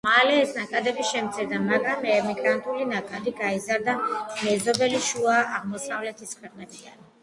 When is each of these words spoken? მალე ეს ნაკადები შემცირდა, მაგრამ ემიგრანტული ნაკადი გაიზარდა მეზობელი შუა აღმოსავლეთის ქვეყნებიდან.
მალე 0.05 0.37
ეს 0.43 0.53
ნაკადები 0.59 1.03
შემცირდა, 1.09 1.59
მაგრამ 1.65 2.01
ემიგრანტული 2.15 2.89
ნაკადი 2.95 3.37
გაიზარდა 3.45 3.99
მეზობელი 4.03 5.07
შუა 5.13 5.41
აღმოსავლეთის 5.61 6.39
ქვეყნებიდან. 6.45 7.03